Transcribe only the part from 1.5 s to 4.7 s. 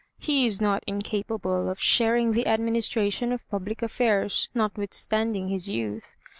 of sharing in the administration of public affairs,